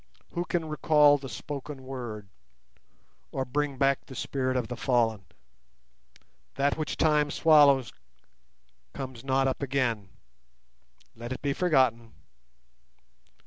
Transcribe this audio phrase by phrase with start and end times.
[0.31, 2.27] Who can recall the spoken word,
[3.31, 5.25] or bring back the spirit of the fallen?
[6.55, 7.93] That which Time swallows
[8.93, 10.09] comes not up again.
[11.15, 12.13] Let it be forgotten!